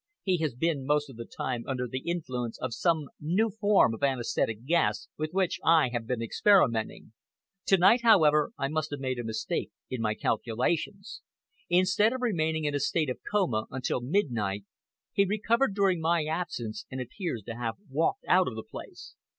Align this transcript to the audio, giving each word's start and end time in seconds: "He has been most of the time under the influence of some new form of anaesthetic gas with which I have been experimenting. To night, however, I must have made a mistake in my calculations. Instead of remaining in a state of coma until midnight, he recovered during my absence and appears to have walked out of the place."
"He 0.23 0.37
has 0.39 0.55
been 0.55 0.83
most 0.83 1.11
of 1.11 1.15
the 1.15 1.27
time 1.27 1.63
under 1.67 1.87
the 1.87 1.99
influence 1.99 2.57
of 2.57 2.73
some 2.73 3.09
new 3.19 3.51
form 3.51 3.93
of 3.93 4.01
anaesthetic 4.01 4.65
gas 4.65 5.07
with 5.15 5.29
which 5.31 5.59
I 5.63 5.89
have 5.93 6.07
been 6.07 6.23
experimenting. 6.23 7.13
To 7.67 7.77
night, 7.77 8.01
however, 8.01 8.49
I 8.57 8.67
must 8.67 8.89
have 8.89 8.99
made 8.99 9.19
a 9.19 9.23
mistake 9.23 9.69
in 9.91 10.01
my 10.01 10.15
calculations. 10.15 11.21
Instead 11.69 12.13
of 12.13 12.21
remaining 12.21 12.65
in 12.65 12.73
a 12.73 12.79
state 12.79 13.11
of 13.11 13.19
coma 13.31 13.67
until 13.69 14.01
midnight, 14.01 14.63
he 15.13 15.23
recovered 15.23 15.75
during 15.75 16.01
my 16.01 16.25
absence 16.25 16.87
and 16.89 16.99
appears 16.99 17.43
to 17.43 17.53
have 17.55 17.75
walked 17.87 18.25
out 18.27 18.47
of 18.47 18.55
the 18.55 18.63
place." 18.63 19.13